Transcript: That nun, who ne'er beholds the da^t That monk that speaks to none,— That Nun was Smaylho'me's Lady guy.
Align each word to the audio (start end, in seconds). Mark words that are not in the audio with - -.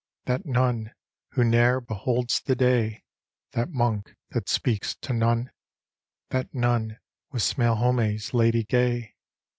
That 0.25 0.47
nun, 0.47 0.95
who 1.33 1.43
ne'er 1.43 1.79
beholds 1.79 2.39
the 2.39 2.55
da^t 2.55 3.03
That 3.51 3.69
monk 3.69 4.15
that 4.31 4.49
speaks 4.49 4.95
to 4.95 5.13
none,— 5.13 5.51
That 6.31 6.51
Nun 6.55 6.97
was 7.31 7.43
Smaylho'me's 7.43 8.33
Lady 8.33 8.63
guy. 8.63 9.13